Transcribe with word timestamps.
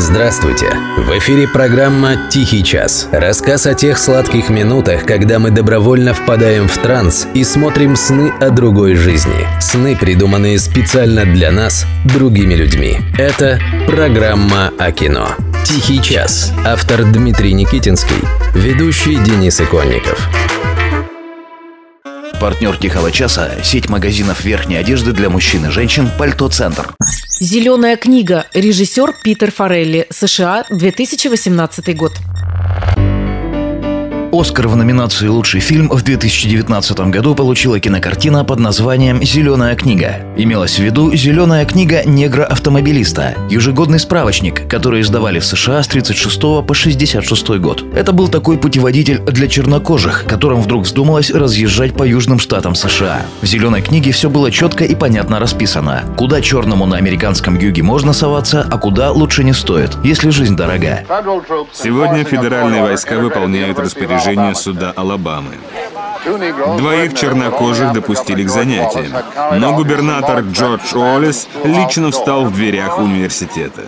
Здравствуйте! 0.00 0.72
В 0.96 1.18
эфире 1.18 1.46
программа 1.46 2.16
«Тихий 2.30 2.64
час». 2.64 3.06
Рассказ 3.12 3.66
о 3.66 3.74
тех 3.74 3.98
сладких 3.98 4.48
минутах, 4.48 5.04
когда 5.04 5.38
мы 5.38 5.50
добровольно 5.50 6.14
впадаем 6.14 6.68
в 6.68 6.78
транс 6.78 7.28
и 7.34 7.44
смотрим 7.44 7.96
сны 7.96 8.32
о 8.40 8.48
другой 8.48 8.94
жизни. 8.94 9.46
Сны, 9.60 9.94
придуманные 9.94 10.58
специально 10.58 11.26
для 11.26 11.52
нас, 11.52 11.84
другими 12.06 12.54
людьми. 12.54 12.96
Это 13.18 13.60
программа 13.86 14.72
о 14.78 14.90
кино. 14.90 15.36
«Тихий 15.64 16.00
час». 16.00 16.54
Автор 16.64 17.04
Дмитрий 17.04 17.52
Никитинский. 17.52 18.24
Ведущий 18.54 19.16
Денис 19.16 19.60
Иконников. 19.60 20.18
Партнер 22.40 22.74
«Тихого 22.78 23.12
часа»– 23.12 23.50
сеть 23.62 23.90
магазинов 23.90 24.46
верхней 24.46 24.76
одежды 24.76 25.12
для 25.12 25.28
мужчин 25.28 25.66
и 25.66 25.70
женщин 25.70 26.10
«Пальто 26.18 26.48
Центр». 26.48 26.88
Зеленая 27.38 27.98
книга. 27.98 28.46
Режиссер 28.54 29.14
Питер 29.22 29.52
Форелли. 29.52 30.06
США. 30.10 30.64
2018 30.70 31.94
год. 31.94 32.12
Оскар 34.32 34.68
в 34.68 34.76
номинации 34.76 35.26
«Лучший 35.26 35.60
фильм» 35.60 35.88
в 35.88 36.02
2019 36.02 37.00
году 37.10 37.34
получила 37.34 37.80
кинокартина 37.80 38.44
под 38.44 38.60
названием 38.60 39.20
«Зеленая 39.24 39.74
книга». 39.74 40.24
Имелась 40.36 40.76
в 40.76 40.78
виду 40.78 41.12
«Зеленая 41.16 41.64
книга 41.64 42.04
негра-автомобилиста»– 42.04 43.34
ежегодный 43.50 43.98
справочник, 43.98 44.68
который 44.68 45.00
издавали 45.00 45.40
в 45.40 45.44
США 45.44 45.82
с 45.82 45.88
36 45.88 46.40
по 46.64 46.72
66 46.72 47.48
год. 47.58 47.84
Это 47.92 48.12
был 48.12 48.28
такой 48.28 48.56
путеводитель 48.56 49.18
для 49.18 49.48
чернокожих, 49.48 50.24
которым 50.28 50.62
вдруг 50.62 50.84
вздумалось 50.84 51.32
разъезжать 51.32 51.94
по 51.94 52.04
южным 52.04 52.38
штатам 52.38 52.76
США. 52.76 53.22
В 53.42 53.46
«Зеленой 53.46 53.82
книге» 53.82 54.12
все 54.12 54.30
было 54.30 54.52
четко 54.52 54.84
и 54.84 54.94
понятно 54.94 55.40
расписано. 55.40 56.04
Куда 56.16 56.40
черному 56.40 56.86
на 56.86 56.98
американском 56.98 57.58
юге 57.58 57.82
можно 57.82 58.12
соваться, 58.12 58.64
а 58.70 58.78
куда 58.78 59.10
лучше 59.10 59.42
не 59.42 59.54
стоит, 59.54 59.90
если 60.04 60.30
жизнь 60.30 60.54
дорога. 60.54 61.00
Сегодня 61.72 62.22
федеральные 62.22 62.82
войска 62.82 63.18
выполняют 63.18 63.80
распоряжение 63.80 64.19
распоряжение 64.20 64.54
суда 64.54 64.92
Алабамы. 64.96 65.58
Двоих 66.78 67.14
чернокожих 67.14 67.92
допустили 67.92 68.44
к 68.44 68.50
занятиям, 68.50 69.06
но 69.58 69.74
губернатор 69.74 70.40
Джордж 70.40 70.94
Уоллес 70.94 71.48
лично 71.64 72.10
встал 72.10 72.44
в 72.44 72.52
дверях 72.52 72.98
университета. 72.98 73.82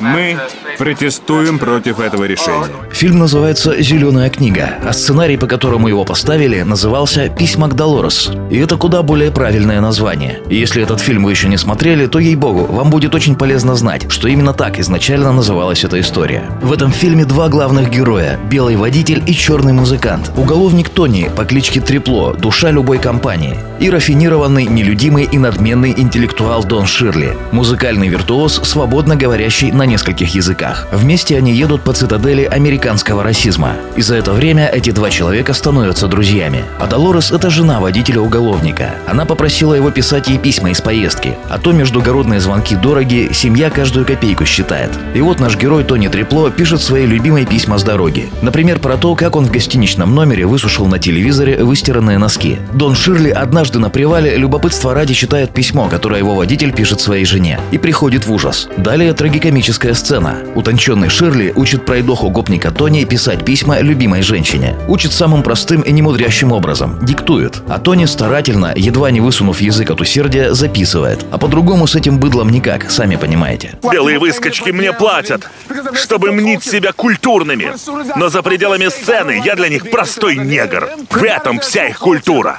Мы 0.00 0.38
протестуем 0.78 1.58
против 1.58 2.00
этого 2.00 2.24
решения. 2.24 2.68
Фильм 2.92 3.18
называется 3.18 3.80
«Зеленая 3.80 4.30
книга», 4.30 4.70
а 4.84 4.92
сценарий, 4.92 5.36
по 5.36 5.46
которому 5.46 5.88
его 5.88 6.04
поставили, 6.04 6.62
назывался 6.62 7.28
«Письма 7.28 7.68
к 7.68 7.74
Долорес». 7.74 8.30
И 8.50 8.58
это 8.58 8.76
куда 8.76 9.02
более 9.02 9.30
правильное 9.30 9.80
название. 9.80 10.40
И 10.48 10.56
если 10.56 10.82
этот 10.82 11.00
фильм 11.00 11.24
вы 11.24 11.32
еще 11.32 11.48
не 11.48 11.58
смотрели, 11.58 12.06
то, 12.06 12.18
ей-богу, 12.18 12.64
вам 12.64 12.90
будет 12.90 13.14
очень 13.14 13.36
полезно 13.36 13.74
знать, 13.74 14.10
что 14.10 14.26
именно 14.26 14.54
так 14.54 14.78
изначально 14.78 15.32
называлась 15.32 15.84
эта 15.84 16.00
история. 16.00 16.44
В 16.62 16.72
этом 16.72 16.90
фильме 16.92 17.24
два 17.24 17.48
главных 17.48 17.90
героя– 17.90 18.38
белый 18.50 18.76
водитель 18.76 19.22
и 19.26 19.34
черный 19.34 19.72
музыкант. 19.72 20.32
Уголовник 20.36 20.88
Тони 20.88 21.19
Тони 21.20 21.30
по 21.36 21.44
кличке 21.44 21.80
Трепло, 21.80 22.34
душа 22.34 22.70
любой 22.70 22.98
компании, 22.98 23.56
и 23.78 23.90
рафинированный, 23.90 24.64
нелюдимый 24.64 25.24
и 25.24 25.38
надменный 25.38 25.94
интеллектуал 25.96 26.64
Дон 26.64 26.86
Ширли, 26.86 27.36
музыкальный 27.52 28.08
виртуоз, 28.08 28.60
свободно 28.64 29.16
говорящий 29.16 29.70
на 29.70 29.84
нескольких 29.84 30.34
языках. 30.34 30.88
Вместе 30.92 31.36
они 31.36 31.52
едут 31.52 31.82
по 31.82 31.92
цитадели 31.92 32.44
американского 32.44 33.22
расизма. 33.22 33.72
И 33.96 34.02
за 34.02 34.16
это 34.16 34.32
время 34.32 34.68
эти 34.68 34.90
два 34.90 35.10
человека 35.10 35.52
становятся 35.52 36.06
друзьями. 36.06 36.64
А 36.78 36.86
Долорес– 36.86 37.30
это 37.32 37.50
жена 37.50 37.80
водителя-уголовника. 37.80 38.94
Она 39.06 39.24
попросила 39.24 39.74
его 39.74 39.90
писать 39.90 40.28
ей 40.28 40.38
письма 40.38 40.70
из 40.70 40.80
поездки, 40.80 41.36
а 41.48 41.58
то 41.58 41.72
междугородные 41.72 42.40
звонки 42.40 42.76
дороги, 42.76 43.30
семья 43.32 43.70
каждую 43.70 44.06
копейку 44.06 44.44
считает. 44.46 44.90
И 45.14 45.20
вот 45.20 45.40
наш 45.40 45.56
герой 45.56 45.84
Тони 45.84 46.08
Трепло 46.08 46.50
пишет 46.50 46.80
свои 46.80 47.06
любимые 47.06 47.46
письма 47.46 47.78
с 47.78 47.82
дороги. 47.82 48.28
Например, 48.42 48.78
про 48.78 48.96
то, 48.96 49.14
как 49.14 49.36
он 49.36 49.46
в 49.46 49.50
гостиничном 49.50 50.14
номере 50.14 50.46
высушил 50.46 50.86
на 50.86 50.98
телевизоре 50.98 51.09
телевизоре 51.10 51.64
выстиранные 51.64 52.18
носки. 52.18 52.56
Дон 52.72 52.94
Ширли 52.94 53.30
однажды 53.30 53.80
на 53.80 53.90
привале 53.90 54.36
любопытство 54.36 54.94
ради 54.94 55.12
читает 55.12 55.52
письмо, 55.52 55.88
которое 55.88 56.18
его 56.18 56.36
водитель 56.36 56.72
пишет 56.72 57.00
своей 57.00 57.24
жене, 57.24 57.58
и 57.72 57.78
приходит 57.78 58.26
в 58.26 58.32
ужас. 58.32 58.68
Далее 58.76 59.12
трагикомическая 59.12 59.94
сцена. 59.94 60.36
Утонченный 60.54 61.08
Ширли 61.08 61.52
учит 61.56 61.84
пройдоху 61.84 62.30
гопника 62.30 62.70
Тони 62.70 63.04
писать 63.04 63.44
письма 63.44 63.80
любимой 63.80 64.22
женщине. 64.22 64.76
Учит 64.86 65.12
самым 65.12 65.42
простым 65.42 65.80
и 65.80 65.90
немудрящим 65.90 66.52
образом. 66.52 67.04
Диктует. 67.04 67.60
А 67.68 67.80
Тони 67.80 68.04
старательно, 68.04 68.72
едва 68.76 69.10
не 69.10 69.20
высунув 69.20 69.60
язык 69.60 69.90
от 69.90 70.00
усердия, 70.00 70.54
записывает. 70.54 71.26
А 71.32 71.38
по-другому 71.38 71.88
с 71.88 71.96
этим 71.96 72.20
быдлом 72.20 72.50
никак, 72.50 72.88
сами 72.88 73.16
понимаете. 73.16 73.72
Белые 73.90 74.20
выскочки 74.20 74.70
мне 74.70 74.92
платят, 74.92 75.50
чтобы 75.94 76.30
мнить 76.30 76.62
себя 76.62 76.92
культурными. 76.92 77.72
Но 78.16 78.28
за 78.28 78.42
пределами 78.42 78.88
сцены 78.88 79.42
я 79.44 79.56
для 79.56 79.68
них 79.68 79.90
простой 79.90 80.36
негр. 80.36 80.88
В 81.08 81.24
этом 81.24 81.60
вся 81.60 81.86
их 81.86 81.98
культура. 81.98 82.58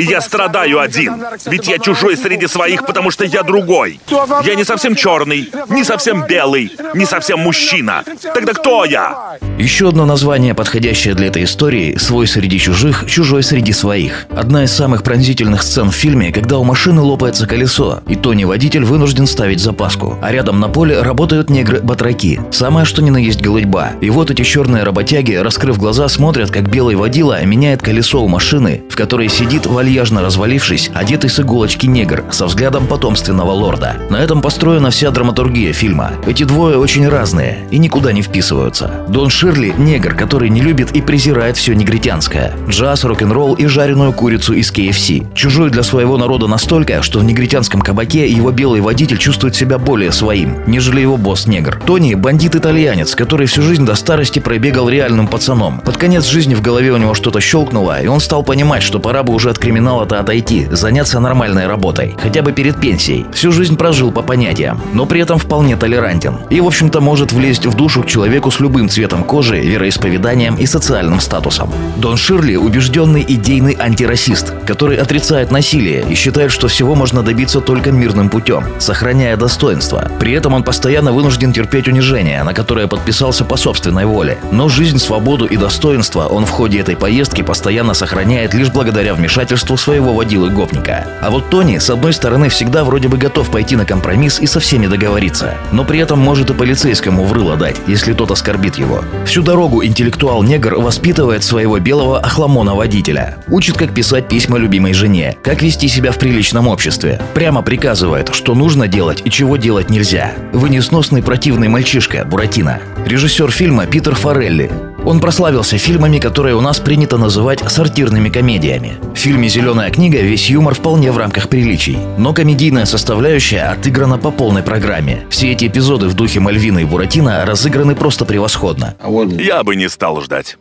И 0.00 0.04
я 0.04 0.20
страдаю 0.20 0.80
один, 0.80 1.24
ведь 1.46 1.68
я 1.68 1.78
чужой 1.78 2.16
среди 2.16 2.46
своих, 2.46 2.86
потому 2.86 3.10
что 3.10 3.24
я 3.24 3.42
другой. 3.42 4.00
Я 4.44 4.54
не 4.54 4.64
совсем 4.64 4.94
черный, 4.94 5.50
не 5.68 5.84
совсем 5.84 6.26
белый, 6.26 6.72
не 6.94 7.06
совсем 7.06 7.40
мужчина. 7.40 8.02
Тогда 8.34 8.52
кто 8.52 8.84
я? 8.84 9.38
Еще 9.58 9.88
одно 9.88 10.06
название, 10.06 10.54
подходящее 10.54 11.14
для 11.14 11.28
этой 11.28 11.44
истории– 11.44 11.96
«Свой 11.98 12.26
среди 12.26 12.58
чужих, 12.58 13.04
чужой 13.08 13.42
среди 13.42 13.72
своих». 13.72 14.26
Одна 14.30 14.64
из 14.64 14.72
самых 14.72 15.02
пронзительных 15.02 15.62
сцен 15.62 15.90
в 15.90 15.94
фильме, 15.94 16.32
когда 16.32 16.58
у 16.58 16.64
машины 16.64 17.00
лопается 17.00 17.46
колесо, 17.46 18.00
и 18.08 18.16
Тони-водитель 18.16 18.84
вынужден 18.84 19.26
ставить 19.26 19.60
запаску, 19.60 20.18
а 20.20 20.32
рядом 20.32 20.60
на 20.60 20.68
поле 20.68 21.00
работают 21.00 21.50
негры-батраки. 21.50 22.40
Самое 22.50 22.84
что 22.84 23.02
ни 23.02 23.10
на 23.10 23.18
есть 23.18 23.40
голытьба. 23.40 23.92
И 24.00 24.10
вот 24.10 24.30
эти 24.30 24.42
черные 24.42 24.82
работяги, 24.82 25.34
раскрыв 25.34 25.78
глаза, 25.78 26.08
смотрят, 26.08 26.50
как 26.50 26.68
белый 26.68 26.96
водила 26.96 27.42
меняет 27.44 27.82
колесо 27.82 28.22
у 28.22 28.28
машины, 28.28 28.82
в 28.90 28.96
которой 28.96 29.28
сидит 29.34 29.66
вальяжно 29.66 30.22
развалившись, 30.22 30.90
одетый 30.94 31.28
с 31.28 31.40
иголочки 31.40 31.86
негр, 31.86 32.24
со 32.30 32.46
взглядом 32.46 32.86
потомственного 32.86 33.50
лорда. 33.50 33.96
На 34.08 34.16
этом 34.16 34.40
построена 34.40 34.90
вся 34.90 35.10
драматургия 35.10 35.72
фильма. 35.72 36.12
Эти 36.24 36.44
двое 36.44 36.78
очень 36.78 37.08
разные 37.08 37.66
и 37.72 37.78
никуда 37.78 38.12
не 38.12 38.22
вписываются. 38.22 39.04
Дон 39.08 39.30
Ширли– 39.30 39.74
негр, 39.78 40.14
который 40.14 40.50
не 40.50 40.60
любит 40.60 40.92
и 40.92 41.02
презирает 41.02 41.56
все 41.56 41.74
негритянское. 41.74 42.52
Джаз, 42.68 43.04
рок-н-ролл 43.04 43.54
и 43.54 43.66
жареную 43.66 44.12
курицу 44.12 44.52
из 44.54 44.70
KFC. 44.70 45.34
Чужой 45.34 45.70
для 45.70 45.82
своего 45.82 46.16
народа 46.16 46.46
настолько, 46.46 47.02
что 47.02 47.18
в 47.18 47.24
негритянском 47.24 47.80
кабаке 47.80 48.28
его 48.28 48.52
белый 48.52 48.80
водитель 48.80 49.18
чувствует 49.18 49.56
себя 49.56 49.78
более 49.78 50.12
своим, 50.12 50.58
нежели 50.68 51.00
его 51.00 51.16
босс-негр. 51.16 51.80
Тони– 51.84 52.14
бандит-итальянец, 52.14 53.16
который 53.16 53.48
всю 53.48 53.62
жизнь 53.62 53.84
до 53.84 53.96
старости 53.96 54.38
пробегал 54.38 54.88
реальным 54.88 55.26
пацаном. 55.26 55.80
Под 55.80 55.96
конец 55.96 56.24
жизни 56.24 56.54
в 56.54 56.62
голове 56.62 56.92
у 56.92 56.98
него 56.98 57.14
что-то 57.14 57.40
щелкнуло, 57.40 58.00
и 58.00 58.06
он 58.06 58.20
стал 58.20 58.44
понимать, 58.44 58.84
что 58.84 59.00
пора 59.00 59.23
бы 59.24 59.32
уже 59.32 59.50
от 59.50 59.58
криминала-то 59.58 60.20
отойти, 60.20 60.68
заняться 60.70 61.18
нормальной 61.18 61.66
работой, 61.66 62.14
хотя 62.22 62.42
бы 62.42 62.52
перед 62.52 62.80
пенсией. 62.80 63.26
Всю 63.32 63.50
жизнь 63.50 63.76
прожил 63.76 64.12
по 64.12 64.22
понятиям, 64.22 64.80
но 64.92 65.06
при 65.06 65.20
этом 65.20 65.38
вполне 65.38 65.76
толерантен. 65.76 66.36
И, 66.50 66.60
в 66.60 66.66
общем-то, 66.66 67.00
может 67.00 67.32
влезть 67.32 67.66
в 67.66 67.74
душу 67.74 68.02
к 68.02 68.06
человеку 68.06 68.50
с 68.50 68.60
любым 68.60 68.88
цветом 68.88 69.24
кожи, 69.24 69.60
вероисповеданием 69.60 70.54
и 70.54 70.66
социальным 70.66 71.20
статусом. 71.20 71.72
Дон 71.96 72.16
Ширли– 72.16 72.56
убежденный 72.56 73.24
идейный 73.26 73.76
антирасист, 73.78 74.52
который 74.66 74.96
отрицает 74.96 75.50
насилие 75.50 76.04
и 76.08 76.14
считает, 76.14 76.52
что 76.52 76.68
всего 76.68 76.94
можно 76.94 77.22
добиться 77.22 77.60
только 77.60 77.90
мирным 77.90 78.28
путем, 78.28 78.64
сохраняя 78.78 79.36
достоинство. 79.36 80.10
При 80.20 80.32
этом 80.32 80.54
он 80.54 80.62
постоянно 80.62 81.12
вынужден 81.12 81.52
терпеть 81.52 81.88
унижение, 81.88 82.42
на 82.42 82.52
которое 82.52 82.86
подписался 82.86 83.44
по 83.44 83.56
собственной 83.56 84.04
воле. 84.04 84.38
Но 84.52 84.68
жизнь, 84.68 84.98
свободу 84.98 85.46
и 85.46 85.56
достоинство 85.56 86.26
он 86.26 86.44
в 86.46 86.50
ходе 86.50 86.80
этой 86.80 86.96
поездки 86.96 87.42
постоянно 87.42 87.94
сохраняет 87.94 88.54
лишь 88.54 88.70
благодаря 88.70 89.13
вмешательству 89.14 89.76
своего 89.76 90.12
водилы-гопника. 90.12 91.06
А 91.20 91.30
вот 91.30 91.50
Тони, 91.50 91.78
с 91.78 91.90
одной 91.90 92.12
стороны, 92.12 92.48
всегда 92.48 92.84
вроде 92.84 93.08
бы 93.08 93.16
готов 93.16 93.50
пойти 93.50 93.76
на 93.76 93.84
компромисс 93.84 94.40
и 94.40 94.46
со 94.46 94.60
всеми 94.60 94.86
договориться, 94.86 95.54
но 95.72 95.84
при 95.84 95.98
этом 95.98 96.18
может 96.18 96.50
и 96.50 96.54
полицейскому 96.54 97.24
врыло 97.24 97.56
дать, 97.56 97.76
если 97.86 98.12
тот 98.12 98.30
оскорбит 98.30 98.76
его. 98.76 99.04
Всю 99.26 99.42
дорогу 99.42 99.84
интеллектуал-негр 99.84 100.76
воспитывает 100.76 101.44
своего 101.44 101.78
белого 101.78 102.20
охламона-водителя. 102.20 103.36
Учит, 103.48 103.76
как 103.76 103.94
писать 103.94 104.28
письма 104.28 104.58
любимой 104.58 104.92
жене, 104.92 105.36
как 105.42 105.62
вести 105.62 105.88
себя 105.88 106.12
в 106.12 106.18
приличном 106.18 106.68
обществе. 106.68 107.20
Прямо 107.34 107.62
приказывает, 107.62 108.34
что 108.34 108.54
нужно 108.54 108.88
делать 108.88 109.22
и 109.24 109.30
чего 109.30 109.56
делать 109.56 109.90
нельзя. 109.90 110.32
Вы 110.52 110.70
несносный 110.70 111.22
противный 111.22 111.68
мальчишка, 111.68 112.24
Буратино. 112.24 112.80
Режиссер 113.04 113.50
фильма 113.50 113.86
Питер 113.86 114.14
Форелли. 114.14 114.93
Он 115.06 115.20
прославился 115.20 115.76
фильмами, 115.76 116.18
которые 116.18 116.54
у 116.54 116.62
нас 116.62 116.80
принято 116.80 117.18
называть 117.18 117.60
сортирными 117.60 118.30
комедиями. 118.30 118.94
В 119.14 119.18
фильме 119.18 119.48
«Зеленая 119.48 119.90
книга» 119.90 120.18
весь 120.18 120.48
юмор 120.48 120.74
вполне 120.74 121.12
в 121.12 121.18
рамках 121.18 121.50
приличий. 121.50 121.98
Но 122.16 122.32
комедийная 122.32 122.86
составляющая 122.86 123.64
отыграна 123.64 124.16
по 124.16 124.30
полной 124.30 124.62
программе. 124.62 125.26
Все 125.28 125.52
эти 125.52 125.66
эпизоды 125.66 126.08
в 126.08 126.14
духе 126.14 126.40
Мальвина 126.40 126.78
и 126.78 126.84
Буратино 126.84 127.44
разыграны 127.44 127.94
просто 127.94 128.24
превосходно. 128.24 128.96
Я 129.38 129.62
бы 129.62 129.76
не 129.76 129.88
стал 129.90 130.22
ждать. 130.22 130.56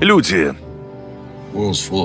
Люди 0.00 0.54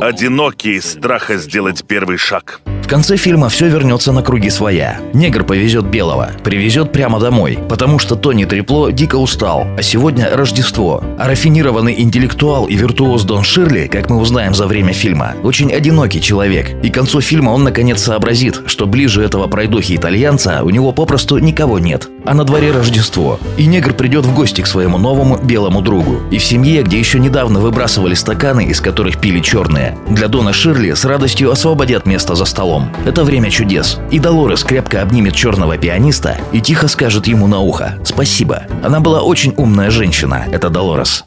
одинокие 0.02 0.82
страха 0.82 1.38
сделать 1.38 1.84
первый 1.86 2.18
шаг. 2.18 2.62
В 2.86 2.88
конце 2.88 3.18
фильма 3.18 3.50
все 3.50 3.68
вернется 3.68 4.12
на 4.12 4.22
круги 4.22 4.52
своя. 4.52 5.00
Негр 5.12 5.44
повезет 5.44 5.86
белого, 5.86 6.30
привезет 6.44 6.92
прямо 6.92 7.20
домой, 7.20 7.58
потому 7.68 7.98
что 7.98 8.16
Тони 8.16 8.46
Трепло 8.46 8.92
дико 8.92 9.16
устал, 9.16 9.66
а 9.76 9.82
сегодня 9.82 10.30
Рождество. 10.32 11.04
А 11.18 11.28
рафинированный 11.28 12.00
интеллектуал 12.00 12.68
и 12.68 12.76
виртуоз 12.76 13.24
Дон 13.24 13.44
Ширли, 13.44 13.88
как 13.88 14.12
мы 14.12 14.18
узнаем 14.18 14.54
за 14.54 14.68
время 14.68 14.94
фильма, 14.94 15.34
очень 15.42 15.74
одинокий 15.74 16.22
человек. 16.22 16.76
И 16.84 16.92
к 16.92 16.94
концу 16.94 17.22
фильма 17.22 17.50
он 17.50 17.64
наконец 17.64 18.04
сообразит, 18.04 18.62
что 18.68 18.86
ближе 18.86 19.24
этого 19.24 19.48
пройдохи-итальянца 19.48 20.62
у 20.62 20.70
него 20.70 20.92
попросту 20.92 21.40
никого 21.40 21.80
нет. 21.80 22.08
А 22.24 22.36
на 22.36 22.44
дворе 22.44 22.72
Рождество. 22.72 23.40
И 23.58 23.66
негр 23.66 23.94
придет 23.94 24.26
в 24.26 24.36
гости 24.36 24.62
к 24.62 24.68
своему 24.68 25.00
новому 25.00 25.38
белому 25.38 25.82
другу. 25.82 26.20
И 26.30 26.38
в 26.38 26.44
семье, 26.44 26.84
где 26.84 27.00
еще 27.00 27.20
недавно 27.20 27.60
выбрасывали 27.60 28.14
стаканы, 28.14 28.66
из 28.66 28.80
которых 28.80 29.18
пили 29.20 29.40
черные, 29.40 29.98
для 30.08 30.28
Дона 30.28 30.54
Ширли 30.54 30.94
с 30.94 31.04
радостью 31.04 31.52
освободят 31.52 32.06
место 32.06 32.36
за 32.36 32.46
столом. 32.46 32.75
Это 33.06 33.24
время 33.24 33.50
чудес. 33.50 34.00
И 34.12 34.20
Долорес 34.20 34.64
крепко 34.64 35.02
обнимет 35.02 35.36
черного 35.36 35.78
пианиста 35.78 36.38
и 36.52 36.62
тихо 36.62 36.88
скажет 36.88 37.28
ему 37.28 37.48
на 37.48 37.60
ухо 37.60 38.00
«Спасибо». 38.04 38.64
Она 38.84 39.00
была 39.00 39.22
очень 39.22 39.54
умная 39.58 39.90
женщина, 39.90 40.46
это 40.52 40.70
Долорес. 40.70 41.26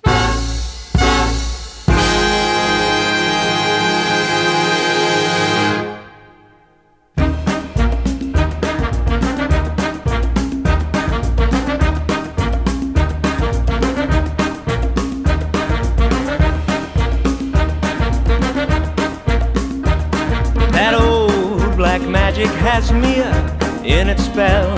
In 23.88 24.08
its 24.08 24.24
spell. 24.24 24.74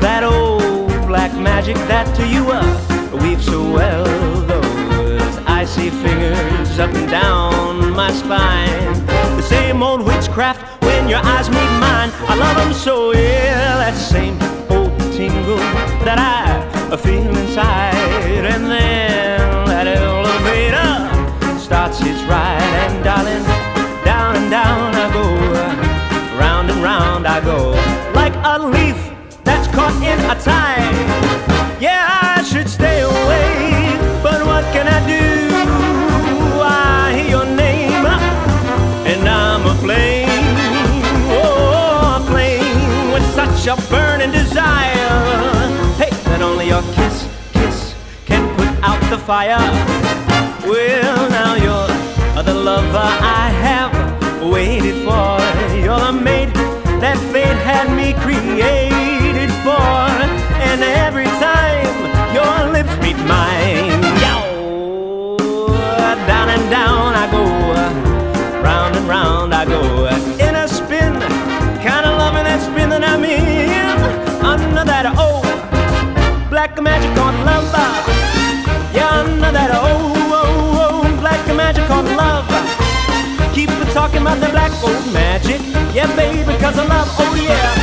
That 0.00 0.24
old 0.24 0.88
black 1.06 1.32
magic 1.34 1.76
that 1.90 2.06
to 2.16 2.26
you 2.26 2.50
uh, 2.50 3.18
weaves 3.22 3.44
so 3.44 3.62
well. 3.70 4.04
Those 4.46 5.36
icy 5.46 5.90
fingers 5.90 6.78
up 6.78 6.92
and 6.94 7.08
down 7.10 7.92
my 7.94 8.10
spine. 8.12 9.06
The 9.36 9.42
same 9.42 9.82
old 9.82 10.02
witchcraft 10.06 10.82
when 10.82 11.08
your 11.08 11.20
eyes 11.22 11.48
meet 11.50 11.72
mine. 11.78 12.10
I 12.30 12.34
love 12.36 12.56
them 12.56 12.72
so, 12.72 13.12
yeah. 13.12 13.46
In 30.02 30.18
a 30.30 30.34
tide. 30.40 31.80
Yeah, 31.80 32.06
I 32.36 32.42
should 32.42 32.68
stay 32.68 33.02
away, 33.02 33.98
but 34.22 34.44
what 34.44 34.64
can 34.72 34.86
I 34.88 35.00
do? 35.06 35.24
I 36.62 37.12
hear 37.14 37.28
your 37.30 37.46
name, 37.46 38.06
and 39.06 39.28
I'm 39.28 39.66
aflame, 39.66 40.28
oh, 41.30 42.20
aflame 42.20 43.12
with 43.12 43.26
such 43.34 43.66
a 43.66 43.76
burning 43.90 44.32
desire. 44.32 45.12
Hey, 45.96 46.10
that 46.24 46.40
only 46.42 46.68
your 46.68 46.82
kiss, 46.94 47.28
kiss 47.52 47.94
can 48.24 48.42
put 48.56 48.68
out 48.82 49.00
the 49.10 49.18
fire. 49.18 49.85
Black 76.66 76.82
magic 76.82 77.18
on 77.20 77.44
love, 77.44 78.08
yeah, 78.92 79.20
under 79.20 79.52
that 79.52 79.70
old, 79.70 80.16
old, 80.32 81.06
old 81.06 81.20
black 81.20 81.46
magic 81.54 81.88
on 81.90 82.04
love. 82.16 82.44
Keep 83.54 83.70
talking 83.92 84.22
about 84.22 84.40
the 84.40 84.48
black 84.48 84.72
old 84.82 85.12
magic. 85.12 85.60
Yeah, 85.94 86.08
baby, 86.16 86.58
cause 86.58 86.78
I 86.78 86.86
love, 86.86 87.08
oh 87.18 87.34
yeah, 87.36 87.75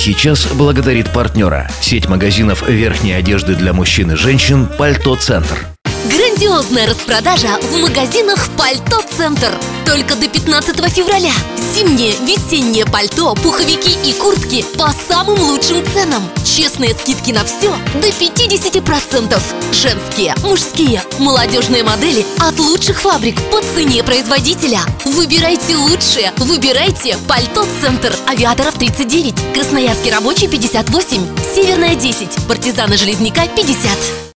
love. 0.00 0.10
Тихий 0.10 0.14
час 0.14 0.46
благодарит 0.54 1.12
партнера. 1.12 1.70
Сеть 1.82 2.08
магазинов 2.08 2.66
верхней 2.66 3.12
одежды 3.12 3.54
для 3.54 3.74
мужчин 3.74 4.10
и 4.12 4.14
женщин 4.14 4.66
«Пальто 4.78 5.14
Центр». 5.14 5.66
Грандиозная 6.06 6.86
распродажа 6.86 7.58
в 7.60 7.76
магазинах 7.82 8.48
«Пальто 8.56 9.02
Центр». 9.14 9.52
Только 9.86 10.16
до 10.16 10.28
15 10.28 10.76
февраля. 10.92 11.32
Зимнее, 11.74 12.14
весеннее 12.22 12.86
пальто, 12.86 13.34
пуховики 13.34 13.96
и 14.04 14.12
куртки 14.12 14.64
по 14.76 14.92
самым 15.08 15.40
лучшим 15.40 15.84
ценам. 15.92 16.22
Честные 16.44 16.94
скидки 16.94 17.32
на 17.32 17.44
все 17.44 17.74
до 18.00 18.08
50%. 18.08 19.42
Женские, 19.72 20.34
мужские, 20.42 21.02
молодежные 21.18 21.84
модели 21.84 22.26
от 22.38 22.58
лучших 22.58 23.00
фабрик 23.00 23.40
по 23.50 23.60
цене 23.62 24.02
производителя. 24.02 24.80
Выбирайте 25.04 25.76
лучшее. 25.76 26.32
Выбирайте 26.38 27.16
«Пальто 27.28 27.64
Центр». 27.80 28.14
Авиаторов 28.28 28.74
39. 28.74 29.34
Красноярский 29.54 30.10
рабочий 30.10 30.48
58. 30.48 31.26
Северная 31.54 31.94
10. 31.94 32.46
Партизаны 32.48 32.96
Железняка 32.96 33.46
50. 33.46 34.20